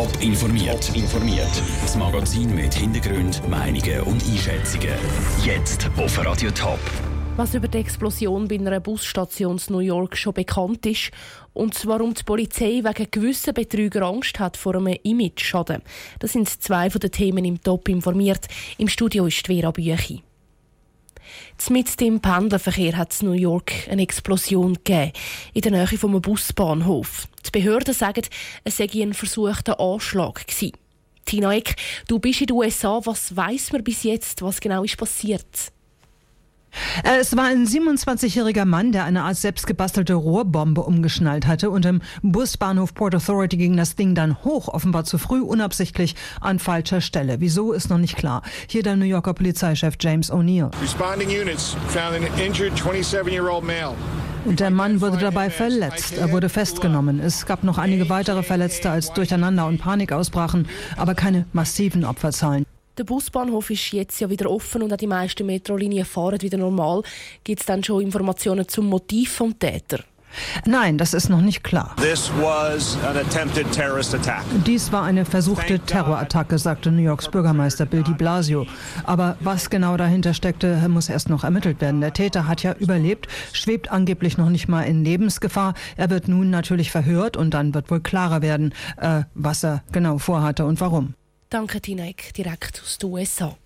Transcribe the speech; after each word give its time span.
Top 0.00 0.22
informiert. 0.22 0.96
informiert. 0.96 1.62
Das 1.82 1.94
Magazin 1.94 2.54
mit 2.54 2.72
Hintergrund, 2.72 3.46
Meinungen 3.50 4.00
und 4.04 4.24
Einschätzungen. 4.24 4.94
Jetzt 5.44 5.90
auf 5.98 6.24
Radio 6.24 6.50
Top. 6.52 6.78
Was 7.36 7.52
über 7.52 7.68
die 7.68 7.80
Explosion 7.80 8.48
bei 8.48 8.54
einer 8.54 8.80
Busstation 8.80 9.58
in 9.58 9.74
New 9.74 9.80
York 9.80 10.16
schon 10.16 10.32
bekannt 10.32 10.86
ist 10.86 11.10
und 11.52 11.86
warum 11.86 12.14
die 12.14 12.22
Polizei 12.22 12.80
wegen 12.82 13.10
gewisser 13.10 13.52
Betrüger 13.52 14.06
Angst 14.06 14.40
hat 14.40 14.56
vor 14.56 14.74
einem 14.74 14.96
Image-Schaden. 15.02 15.82
Das 16.18 16.32
sind 16.32 16.48
zwei 16.48 16.88
von 16.88 17.00
den 17.00 17.10
Themen 17.10 17.44
im 17.44 17.60
Top 17.62 17.86
informiert. 17.90 18.46
Im 18.78 18.88
Studio 18.88 19.26
ist 19.26 19.48
Vera 19.48 19.70
Büchi. 19.70 20.22
Mit 21.68 22.00
dem 22.00 22.20
Pendlerverkehr 22.20 22.96
hat 22.96 23.12
es 23.12 23.22
in 23.22 23.28
New 23.28 23.34
York 23.34 23.72
eine 23.88 24.02
Explosion 24.02 24.74
gegeben, 24.74 25.12
in 25.52 25.62
der 25.62 25.72
Nähe 25.72 25.98
vom 25.98 26.20
Busbahnhof. 26.20 27.28
Die 27.46 27.50
Behörden 27.50 27.94
sagen, 27.94 28.22
es 28.64 28.76
sei 28.76 28.88
ein 28.94 29.14
versuchter 29.14 29.78
Anschlag 29.78 30.46
gewesen. 30.46 30.72
Tina 31.24 31.54
Eck, 31.54 31.76
du 32.08 32.18
bist 32.18 32.40
in 32.40 32.48
den 32.48 32.56
USA. 32.56 33.00
Was 33.04 33.36
weiß 33.36 33.72
man 33.72 33.84
bis 33.84 34.02
jetzt, 34.02 34.42
was 34.42 34.60
genau 34.60 34.82
ist 34.82 34.96
passiert? 34.96 35.72
Äh, 37.04 37.18
es 37.20 37.36
war 37.36 37.44
ein 37.44 37.66
27-jähriger 37.66 38.64
Mann, 38.64 38.92
der 38.92 39.04
eine 39.04 39.22
Art 39.22 39.36
selbstgebastelte 39.36 40.14
Rohrbombe 40.14 40.82
umgeschnallt 40.82 41.46
hatte 41.46 41.70
und 41.70 41.84
im 41.86 42.00
Busbahnhof 42.22 42.94
Port 42.94 43.14
Authority 43.14 43.56
ging 43.56 43.76
das 43.76 43.96
Ding 43.96 44.14
dann 44.14 44.42
hoch, 44.44 44.68
offenbar 44.68 45.04
zu 45.04 45.18
früh, 45.18 45.40
unabsichtlich 45.40 46.14
an 46.40 46.58
falscher 46.58 47.00
Stelle. 47.00 47.40
Wieso 47.40 47.72
ist 47.72 47.90
noch 47.90 47.98
nicht 47.98 48.16
klar. 48.16 48.42
Hier 48.68 48.82
der 48.82 48.96
New 48.96 49.04
Yorker 49.04 49.34
Polizeichef 49.34 49.96
James 50.00 50.32
O'Neill. 50.32 50.70
Und 54.44 54.60
der 54.60 54.70
Mann 54.70 55.00
wurde 55.00 55.18
dabei 55.18 55.50
verletzt. 55.50 56.16
Er 56.16 56.32
wurde 56.32 56.48
festgenommen. 56.48 57.20
Es 57.20 57.44
gab 57.44 57.62
noch 57.62 57.76
einige 57.76 58.08
weitere 58.08 58.42
Verletzte, 58.42 58.90
als 58.90 59.12
Durcheinander 59.12 59.66
und 59.66 59.78
Panik 59.78 60.12
ausbrachen, 60.12 60.66
aber 60.96 61.14
keine 61.14 61.46
massiven 61.52 62.04
Opferzahlen. 62.04 62.64
Der 62.98 63.04
Busbahnhof 63.04 63.70
ist 63.70 63.92
jetzt 63.92 64.20
ja 64.20 64.28
wieder 64.28 64.50
offen 64.50 64.82
und 64.82 64.92
auch 64.92 64.96
die 64.96 65.06
meisten 65.06 65.46
Metrolinien 65.46 66.04
fahren 66.04 66.42
wieder 66.42 66.58
normal. 66.58 67.02
Gibt 67.44 67.60
es 67.60 67.66
dann 67.66 67.82
schon 67.84 68.02
Informationen 68.02 68.68
zum 68.68 68.86
Motiv 68.86 69.32
vom 69.32 69.58
Täter? 69.58 70.00
Nein, 70.66 70.98
das 70.98 71.14
ist 71.14 71.28
noch 71.28 71.40
nicht 71.40 71.64
klar. 71.64 71.96
Dies 74.66 74.92
war 74.92 75.02
eine 75.04 75.24
versuchte 75.24 75.78
Terrorattacke, 75.80 76.58
sagte 76.58 76.92
New 76.92 77.02
Yorks 77.02 77.28
Bürgermeister 77.28 77.86
Bill 77.86 78.02
de 78.02 78.14
Blasio. 78.14 78.66
Aber 79.04 79.36
was 79.40 79.70
genau 79.70 79.96
dahinter 79.96 80.34
steckte, 80.34 80.76
muss 80.88 81.08
erst 81.08 81.28
noch 81.28 81.44
ermittelt 81.44 81.80
werden. 81.80 82.00
Der 82.00 82.12
Täter 82.12 82.46
hat 82.46 82.62
ja 82.62 82.74
überlebt, 82.74 83.28
schwebt 83.52 83.90
angeblich 83.90 84.38
noch 84.38 84.50
nicht 84.50 84.68
mal 84.68 84.82
in 84.82 85.04
Lebensgefahr. 85.04 85.74
Er 85.96 86.10
wird 86.10 86.28
nun 86.28 86.50
natürlich 86.50 86.90
verhört 86.90 87.36
und 87.36 87.54
dann 87.54 87.74
wird 87.74 87.90
wohl 87.90 88.00
klarer 88.00 88.42
werden, 88.42 88.72
äh, 88.98 89.22
was 89.34 89.64
er 89.64 89.82
genau 89.92 90.18
vorhatte 90.18 90.64
und 90.64 90.80
warum. 90.80 91.14
Danke, 91.50 91.80
Tinek, 91.80 92.32
direkt 92.34 92.80
aus 92.80 92.96
den 92.96 93.10
USA. 93.10 93.56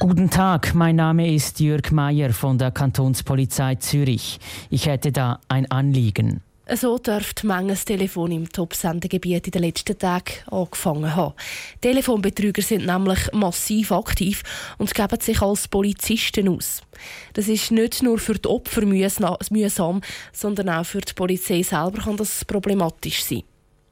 Guten 0.00 0.28
Tag, 0.28 0.74
mein 0.74 0.96
Name 0.96 1.32
ist 1.32 1.60
Jörg 1.60 1.92
Meier 1.92 2.32
von 2.32 2.58
der 2.58 2.72
Kantonspolizei 2.72 3.76
Zürich. 3.76 4.40
Ich 4.70 4.86
hätte 4.86 5.12
da 5.12 5.38
ein 5.46 5.70
Anliegen. 5.70 6.42
So 6.76 6.98
dürfte 6.98 7.48
manches 7.48 7.84
Telefon 7.84 8.30
im 8.30 8.48
Top-Sendegebiet 8.48 9.46
in 9.46 9.50
den 9.50 9.62
letzten 9.62 9.98
Tagen 9.98 10.34
angefangen 10.52 11.16
haben. 11.16 11.34
Telefonbetrüger 11.80 12.62
sind 12.62 12.86
nämlich 12.86 13.18
massiv 13.32 13.90
aktiv 13.90 14.42
und 14.78 14.94
geben 14.94 15.18
sich 15.20 15.42
als 15.42 15.66
Polizisten 15.66 16.48
aus. 16.48 16.82
Das 17.32 17.48
ist 17.48 17.72
nicht 17.72 18.04
nur 18.04 18.18
für 18.18 18.34
die 18.34 18.48
Opfer 18.48 18.82
mühsam, 18.86 20.00
sondern 20.32 20.68
auch 20.68 20.86
für 20.86 21.00
die 21.00 21.12
Polizei 21.12 21.62
selber 21.62 22.02
kann 22.02 22.16
das 22.16 22.44
problematisch 22.44 23.24
sein. 23.24 23.42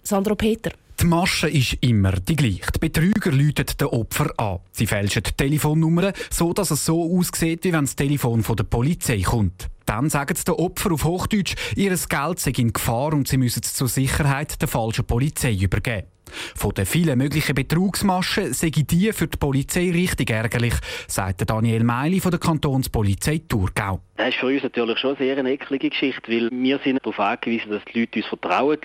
Sandro 0.04 0.36
Peter. 0.36 0.70
Die 1.00 1.04
Masche 1.04 1.48
ist 1.48 1.78
immer 1.80 2.12
die 2.12 2.36
gleiche. 2.36 2.72
Die 2.74 2.78
Betrüger 2.78 3.32
läuten 3.32 3.66
den 3.80 3.88
Opfer 3.88 4.32
an. 4.36 4.60
Sie 4.72 4.86
fälschen 4.86 5.24
die 5.24 5.32
Telefonnummern, 5.32 6.12
so 6.30 6.52
dass 6.52 6.70
es 6.70 6.84
so 6.84 7.18
aussieht, 7.18 7.64
wie 7.64 7.72
wenn 7.72 7.84
das 7.84 7.96
Telefon 7.96 8.42
von 8.42 8.56
der 8.56 8.64
Polizei 8.64 9.20
kommt. 9.20 9.68
Dann 9.88 10.10
sagen 10.10 10.36
sie 10.36 10.44
den 10.44 10.54
Opfer 10.54 10.92
auf 10.92 11.04
Hochdeutsch, 11.04 11.54
ihr 11.74 11.96
Geld 11.96 12.38
sei 12.38 12.52
in 12.58 12.74
Gefahr 12.74 13.14
und 13.14 13.26
sie 13.26 13.38
müssen 13.38 13.62
es 13.64 13.72
zur 13.72 13.88
Sicherheit 13.88 14.60
der 14.60 14.68
falschen 14.68 15.06
Polizei 15.06 15.54
übergeben. 15.54 16.08
Von 16.54 16.74
den 16.74 16.84
vielen 16.84 17.16
möglichen 17.16 17.54
Betrugsmaschen 17.54 18.52
sei 18.52 18.68
die 18.68 19.12
für 19.14 19.28
die 19.28 19.38
Polizei 19.38 19.90
richtig 19.90 20.28
ärgerlich, 20.28 20.74
sagt 21.06 21.48
Daniel 21.48 21.84
Meili 21.84 22.20
von 22.20 22.30
der 22.30 22.38
Kantonspolizei 22.38 23.40
Thurgau. 23.48 24.00
Das 24.16 24.28
ist 24.28 24.36
für 24.36 24.48
uns 24.48 24.62
natürlich 24.62 24.98
schon 24.98 25.16
sehr 25.16 25.38
eine 25.38 25.52
eklige 25.52 25.88
Geschichte, 25.88 26.30
weil 26.30 26.50
wir 26.52 26.78
sind 26.84 26.98
darauf 27.02 27.18
angewiesen, 27.18 27.70
dass 27.70 27.82
die 27.86 28.00
Leute 28.00 28.18
uns 28.18 28.28
vertrauen. 28.28 28.78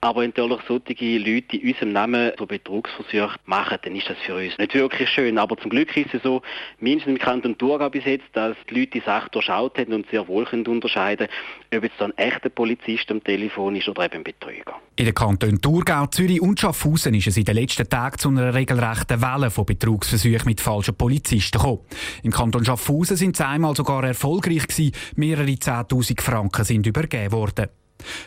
Aber 0.00 0.20
wenn 0.20 0.30
natürlich 0.30 0.60
solche 0.68 1.18
Leute 1.18 1.56
in 1.56 1.68
unserem 1.68 1.92
Namen 1.92 2.32
so 2.38 2.46
Betrugsversuche 2.46 3.38
machen, 3.46 3.78
dann 3.82 3.96
ist 3.96 4.08
das 4.08 4.16
für 4.18 4.36
uns 4.36 4.56
nicht 4.56 4.74
wirklich 4.74 5.08
schön. 5.10 5.38
Aber 5.38 5.56
zum 5.56 5.70
Glück 5.70 5.96
ist 5.96 6.14
es 6.14 6.22
so, 6.22 6.42
mindestens 6.78 7.16
im 7.16 7.18
Kanton 7.18 7.58
Thurgau 7.58 7.90
bis 7.90 8.04
jetzt, 8.04 8.26
dass 8.32 8.56
die 8.70 8.80
Leute 8.80 8.92
die 8.92 9.00
Sache 9.00 9.28
durchschaut 9.30 9.78
haben 9.78 9.92
und 9.92 10.08
sehr 10.10 10.28
wohl 10.28 10.44
können 10.44 10.66
unterscheiden 10.66 11.28
ob 11.74 11.84
es 11.84 11.90
ein 11.98 12.16
echter 12.16 12.48
Polizist 12.48 13.10
am 13.10 13.22
Telefon 13.22 13.76
ist 13.76 13.88
oder 13.88 14.06
eben 14.06 14.16
ein 14.16 14.24
Betrüger. 14.24 14.74
In 14.96 15.04
den 15.04 15.14
Kantonen 15.14 15.60
Thurgau, 15.60 16.06
Zürich 16.06 16.40
und 16.40 16.58
Schaffhausen 16.58 17.14
ist 17.14 17.26
es 17.26 17.36
in 17.36 17.44
den 17.44 17.56
letzten 17.56 17.88
Tagen 17.88 18.18
zu 18.18 18.28
einer 18.28 18.54
regelrechten 18.54 19.20
Welle 19.20 19.50
von 19.50 19.66
Betrugsversuchen 19.66 20.46
mit 20.46 20.60
falschen 20.60 20.94
Polizisten 20.94 21.58
gekommen. 21.58 21.80
Im 22.22 22.32
Kanton 22.32 22.64
Schaffhausen 22.64 23.16
sind 23.16 23.36
sie 23.36 23.46
einmal 23.46 23.76
sogar 23.76 24.04
erfolgreich 24.04 24.66
gewesen. 24.66 24.92
Mehrere 25.16 25.44
10.000 25.44 26.22
Franken 26.22 26.64
sind 26.64 26.86
übergeben 26.86 27.32
worden. 27.32 27.68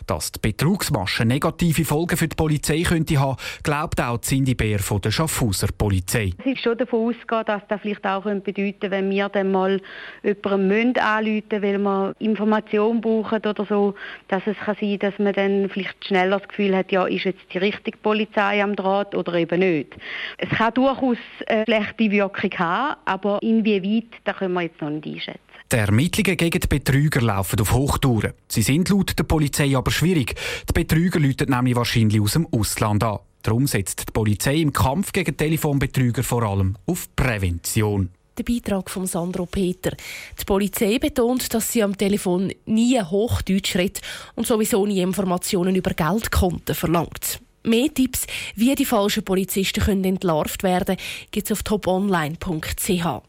Dass 0.08 0.32
die 0.32 0.40
Betrugsmasche 0.40 1.26
negative 1.26 1.86
Folgen 1.86 2.18
für 2.18 2.28
die 2.28 2.36
Polizei 2.36 2.82
könnte 2.84 3.20
haben, 3.20 3.38
glaubt 3.64 4.00
auch 4.02 4.20
Cindy 4.20 4.56
Bär 4.56 4.80
von 4.80 5.02
der 5.02 5.12
Schaffhauser 5.12 5.68
Polizei. 5.78 6.32
Es 6.40 6.46
ist 6.46 6.62
schon 6.62 6.78
davon 6.78 7.10
auszugehen, 7.10 7.46
dass 7.46 7.62
das 7.68 7.82
vielleicht 7.82 8.06
auch 8.06 8.24
bedeuten 8.24 8.56
könnte, 8.56 8.92
wenn 8.92 9.10
wir 9.10 9.30
dann 9.30 9.52
mal 9.52 9.82
jemanden 10.24 11.00
anrufen 11.00 11.42
müssen, 11.52 11.62
weil 11.64 11.78
wir 11.78 12.16
Informationen 12.20 13.02
brauchen 13.02 13.40
oder 13.46 13.66
so, 13.66 13.96
dass 14.28 14.44
es 14.46 14.58
kann 14.58 14.76
sein 14.80 15.00
dass 15.00 15.18
man 15.20 15.34
dann 15.34 15.70
vielleicht 15.70 16.06
schneller 16.06 16.40
das 16.40 16.48
Gefühl 16.48 16.76
hat, 16.76 16.92
ja, 16.92 17.06
ist 17.06 17.26
jetzt 17.26 17.42
die 17.54 17.58
richtige 17.58 17.98
Polizei 17.98 18.64
am 18.64 18.76
Draht 18.76 19.16
oder 19.16 19.34
eben 19.36 19.60
nicht. 19.60 19.96
Es 20.38 20.50
kann 20.50 20.74
durchaus 20.74 21.18
eine 21.48 21.64
schlechte 21.66 22.12
Wirkung 22.12 22.52
haben, 22.58 23.00
aber 23.06 23.40
inwieweit, 23.42 24.12
das 24.24 24.38
können 24.38 24.54
wir 24.54 24.62
jetzt 24.64 24.82
noch 24.82 24.90
nicht 24.90 25.08
einschätzen. 25.08 25.51
Die 25.72 25.78
Ermittlungen 25.78 26.36
gegen 26.36 26.60
die 26.60 26.68
Betrüger 26.68 27.22
laufen 27.22 27.60
auf 27.62 27.72
Hochtouren. 27.72 28.34
Sie 28.48 28.62
sind 28.62 28.90
laut 28.90 29.18
der 29.18 29.24
Polizei 29.24 29.76
aber 29.76 29.92
schwierig. 29.92 30.36
Die 30.68 30.74
Betrüger 30.74 31.20
läuten 31.20 31.50
nämlich 31.50 31.76
wahrscheinlich 31.76 32.20
aus 32.20 32.34
dem 32.34 32.48
Ausland 32.52 33.04
an. 33.04 33.20
Darum 33.42 33.68
setzt 33.68 34.08
die 34.08 34.12
Polizei 34.12 34.58
im 34.58 34.74
Kampf 34.74 35.14
gegen 35.14 35.36
Telefonbetrüger 35.36 36.24
vor 36.24 36.44
allem 36.44 36.78
auf 36.86 37.08
Prävention. 37.16 38.10
Der 38.38 38.44
Beitrag 38.44 38.90
von 38.90 39.06
Sandro 39.06 39.46
Peter. 39.46 39.92
Die 40.40 40.46
Polizei 40.46 41.00
betont, 41.00 41.54
dass 41.54 41.72
sie 41.72 41.84
am 41.84 41.98
Telefon 41.98 42.54
nie 42.66 43.02
Hochdeutsch 43.02 43.76
redet 43.76 44.02
und 44.36 44.48
sowieso 44.48 44.86
nie 44.86 45.02
Informationen 45.02 45.76
über 45.76 45.94
Geldkonten 45.94 46.76
verlangt. 46.76 47.42
Mehr 47.64 47.94
Tipps, 47.94 48.26
wie 48.56 48.74
die 48.74 48.86
falschen 48.86 49.24
Polizisten 49.24 49.84
können 49.84 50.04
entlarvt 50.04 50.64
werden 50.64 50.98
gibt 51.30 51.48
es 51.48 51.52
auf 51.52 51.64
toponline.ch. 51.64 53.22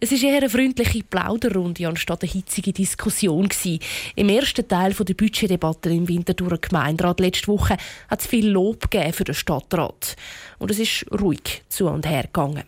Es 0.00 0.12
war 0.12 0.30
eher 0.30 0.36
eine 0.36 0.48
freundliche 0.48 1.02
Plauderrunde 1.02 1.88
anstatt 1.88 2.22
eine 2.22 2.30
hitzige 2.30 2.72
Diskussion. 2.72 3.48
Gewesen. 3.48 3.80
Im 4.14 4.28
ersten 4.28 4.68
Teil 4.68 4.92
der 4.92 5.14
Budgetdebatte 5.14 5.90
im 5.90 6.06
Winterthurer 6.06 6.58
Gemeinderat 6.58 7.18
letzte 7.18 7.48
Woche 7.48 7.76
hat 8.06 8.20
es 8.20 8.28
viel 8.28 8.48
Lob 8.48 8.86
für 8.92 9.24
den 9.24 9.34
Stadtrat. 9.34 10.14
Und 10.58 10.70
es 10.70 10.78
ist 10.78 11.04
ruhig 11.20 11.64
zu 11.68 11.88
und 11.88 12.08
her 12.08 12.24
gegangen. 12.24 12.62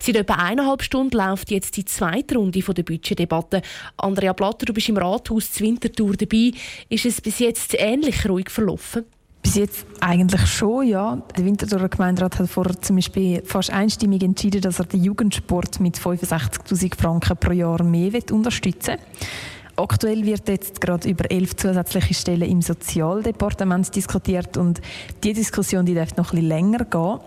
Seit 0.00 0.16
etwa 0.16 0.34
eineinhalb 0.34 0.82
Stunden 0.82 1.16
läuft 1.16 1.52
jetzt 1.52 1.76
die 1.76 1.84
zweite 1.84 2.34
Runde 2.34 2.60
der 2.60 2.82
Budgetdebatte. 2.82 3.62
Andrea 3.96 4.32
Blatter, 4.32 4.66
du 4.66 4.72
bist 4.72 4.88
im 4.88 4.96
Rathaus 4.96 5.52
zu 5.52 5.62
Winterthur 5.62 6.16
dabei. 6.16 6.50
Ist 6.88 7.06
es 7.06 7.20
bis 7.20 7.38
jetzt 7.38 7.76
ähnlich 7.78 8.28
ruhig 8.28 8.50
verlaufen? 8.50 9.04
Bis 9.42 9.56
jetzt 9.56 9.86
eigentlich 10.00 10.46
schon, 10.46 10.86
ja. 10.86 11.20
Der 11.36 11.44
Winterthurer 11.44 11.88
Gemeinderat 11.88 12.38
hat 12.38 12.48
vor 12.48 12.68
zum 12.80 12.96
Beispiel 12.96 13.42
fast 13.44 13.70
einstimmig 13.70 14.22
entschieden, 14.22 14.60
dass 14.60 14.78
er 14.78 14.84
den 14.84 15.02
Jugendsport 15.02 15.80
mit 15.80 15.98
65'000 15.98 16.96
Franken 16.96 17.36
pro 17.36 17.50
Jahr 17.50 17.82
mehr 17.82 18.12
unterstützen 18.30 18.94
will. 18.94 19.28
Aktuell 19.76 20.24
wird 20.26 20.48
jetzt 20.48 20.80
gerade 20.80 21.08
über 21.08 21.30
elf 21.30 21.56
zusätzliche 21.56 22.14
Stellen 22.14 22.48
im 22.48 22.60
Sozialdepartement 22.60 23.94
diskutiert 23.96 24.56
und 24.56 24.80
die 25.24 25.32
Diskussion 25.32 25.86
die 25.86 25.94
darf 25.94 26.16
noch 26.16 26.32
ein 26.32 26.36
bisschen 26.36 26.48
länger 26.48 26.84
gehen. 26.84 27.18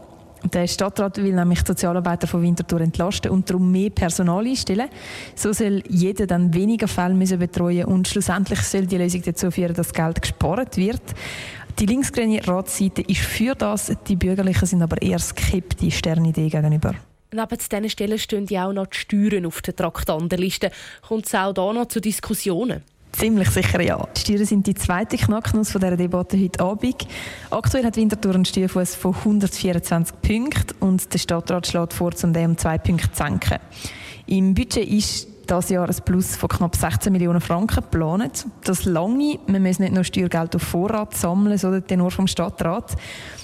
Der 0.53 0.68
Stadtrat 0.68 1.18
will 1.18 1.33
nämlich 1.33 1.65
Sozialarbeiter 1.65 2.27
von 2.27 2.44
Winterthur 2.44 2.81
entlasten 2.81 3.31
und 3.31 3.50
darum 3.50 3.71
mehr 3.71 3.89
Personal 3.89 4.45
einstellen. 4.45 4.89
So 5.33 5.53
soll 5.53 5.81
jeder 5.89 6.27
dann 6.27 6.53
weniger 6.53 6.88
Fälle 6.88 7.15
müssen 7.15 7.39
betreuen 7.39 7.85
und 7.85 8.07
schlussendlich 8.07 8.61
soll 8.61 8.85
die 8.85 8.97
Lösung 8.97 9.23
dazu 9.23 9.50
führen, 9.50 9.73
dass 9.73 9.91
Geld 9.91 10.21
gespart 10.21 10.77
wird. 10.77 11.01
Die 11.80 11.86
linksgrüne 11.86 12.48
Ratsseite 12.48 13.01
ist 13.01 13.19
für 13.19 13.54
das, 13.54 13.92
die 14.07 14.16
Bürgerlichen 14.16 14.66
sind 14.66 14.81
aber 14.81 15.01
eher 15.01 15.19
skeptisch 15.19 16.01
dieser 16.01 16.24
Idee 16.24 16.48
gegenüber. 16.48 16.95
Neben 17.33 17.57
diesen 17.57 17.89
Stellen 17.89 18.18
stehen 18.18 18.45
ja 18.48 18.68
auch 18.68 18.74
noch 18.74 18.88
die 18.88 18.98
Steuern 18.98 19.45
auf 19.45 19.62
der 19.62 19.75
Traktandenliste. 19.75 20.72
Kommt 21.06 21.25
es 21.25 21.36
auch 21.36 21.51
da 21.51 21.74
noch 21.74 21.88
zu 21.88 22.00
Diskussionen? 22.00 22.81
Ziemlich 23.12 23.50
sicher 23.50 23.81
ja. 23.81 24.07
Die 24.16 24.22
Steuern 24.22 24.45
sind 24.45 24.68
die 24.68 24.74
zweite 24.74 25.18
Knacknuss 25.18 25.72
von 25.72 25.81
dieser 25.81 25.98
Debatte 25.98 26.39
heute 26.39 26.62
Abend. 26.62 27.07
Aktuell 27.50 27.83
hat 27.83 27.98
Winterthur 27.98 28.36
einen 28.36 28.45
Steuerfuß 28.45 28.95
von 28.95 29.13
124 29.13 30.16
Punkten 30.21 30.75
und 30.80 31.13
der 31.13 31.19
Stadtrat 31.19 31.68
schlägt 31.68 31.94
vor, 31.94 32.13
um 32.24 32.31
den 32.31 32.51
um 32.51 32.57
zwei 32.57 32.78
Punkte 32.78 33.12
zu 33.12 33.18
senken. 33.18 33.60
Im 34.28 34.54
Budget 34.54 34.88
ist 34.88 35.28
das 35.45 35.69
Jahr 35.69 35.88
ein 35.88 35.95
Plus 36.06 36.36
von 36.36 36.50
knapp 36.50 36.75
16 36.75 37.12
Millionen 37.12 37.42
Franken 37.42 37.81
geplant. 37.81 38.45
Das 38.63 38.86
lange. 38.86 39.39
Man 39.47 39.63
muss 39.63 39.80
nicht 39.80 39.94
nur 39.94 40.03
Steuergeld 40.03 40.56
auf 40.56 40.62
Vorrat 40.62 41.15
sammeln, 41.15 41.57
sondern 41.57 41.86
den 41.88 42.00
nur 42.00 42.12
vom 42.12 42.27
Stadtrat. 42.27 42.95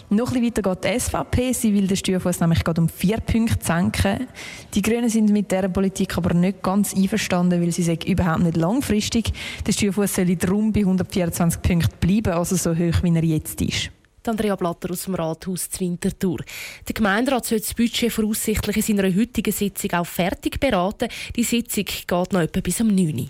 Noch 0.09 0.33
ein 0.33 0.43
weiter 0.43 0.61
geht 0.61 0.83
die 0.83 0.99
SVP. 0.99 1.53
Sie 1.53 1.73
will 1.73 1.87
den 1.87 1.95
Steuerfuß 1.95 2.41
nämlich 2.41 2.63
gerade 2.63 2.81
um 2.81 2.89
vier 2.89 3.19
Punkte 3.21 3.63
senken. 3.65 4.27
Die 4.73 4.81
Grünen 4.81 5.09
sind 5.09 5.29
mit 5.29 5.51
dieser 5.51 5.69
Politik 5.69 6.17
aber 6.17 6.33
nicht 6.33 6.61
ganz 6.61 6.93
einverstanden, 6.93 7.61
weil 7.61 7.71
sie 7.71 7.83
sagen, 7.83 8.05
überhaupt 8.05 8.43
nicht 8.43 8.57
langfristig. 8.57 9.31
Der 9.65 9.71
Steuerfuß 9.71 10.15
soll 10.15 10.35
darum 10.35 10.73
bei 10.73 10.81
124 10.81 11.61
Punkten 11.61 11.97
bleiben, 11.99 12.33
also 12.33 12.55
so 12.55 12.71
hoch, 12.71 13.03
wie 13.03 13.15
er 13.15 13.23
jetzt 13.23 13.61
ist. 13.61 13.91
Andrea 14.29 14.55
Blatter 14.55 14.91
aus 14.91 15.03
dem 15.03 15.15
Rathaus 15.15 15.69
zu 15.69 15.79
Winterthur. 15.79 16.39
Der 16.87 16.93
Gemeinderat 16.93 17.45
soll 17.45 17.59
das 17.59 17.73
Budget 17.73 18.11
voraussichtlich 18.11 18.77
in 18.77 18.97
seiner 18.97 19.15
heutigen 19.15 19.51
Sitzung 19.51 19.91
auch 19.93 20.05
fertig 20.05 20.59
beraten. 20.59 21.09
Die 21.35 21.43
Sitzung 21.43 21.85
geht 21.85 22.33
noch 22.33 22.41
etwa 22.41 22.59
bis 22.59 22.81
um 22.81 22.87
9 22.87 23.19
Uhr. 23.19 23.27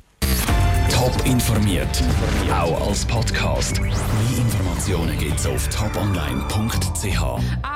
Top 0.91 1.25
informiert, 1.25 2.03
auch 2.51 2.87
als 2.87 3.05
Podcast. 3.05 3.81
Mehr 3.81 3.91
Informationen 4.37 5.17
gibt 5.17 5.39
es 5.39 5.47
auf 5.47 5.67
toponline.ch. 5.69 7.71